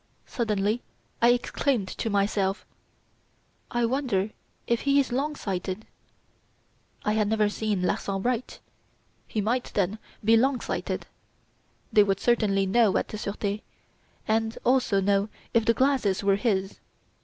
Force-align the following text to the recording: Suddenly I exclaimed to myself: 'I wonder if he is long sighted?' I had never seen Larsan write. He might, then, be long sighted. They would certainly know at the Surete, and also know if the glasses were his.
Suddenly 0.25 0.81
I 1.21 1.29
exclaimed 1.29 1.87
to 1.89 2.09
myself: 2.09 2.65
'I 3.69 3.85
wonder 3.85 4.31
if 4.65 4.81
he 4.81 4.99
is 4.99 5.11
long 5.11 5.35
sighted?' 5.35 5.85
I 7.05 7.11
had 7.13 7.27
never 7.27 7.49
seen 7.49 7.83
Larsan 7.83 8.23
write. 8.23 8.59
He 9.27 9.41
might, 9.41 9.65
then, 9.75 9.99
be 10.25 10.35
long 10.35 10.59
sighted. 10.59 11.05
They 11.93 12.01
would 12.01 12.19
certainly 12.19 12.65
know 12.65 12.97
at 12.97 13.09
the 13.09 13.17
Surete, 13.19 13.61
and 14.27 14.57
also 14.63 15.01
know 15.01 15.29
if 15.53 15.65
the 15.65 15.73
glasses 15.75 16.23
were 16.23 16.35
his. 16.37 16.79